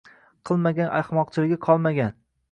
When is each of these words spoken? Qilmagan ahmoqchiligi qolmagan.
Qilmagan 0.49 0.87
ahmoqchiligi 0.99 1.57
qolmagan. 1.67 2.17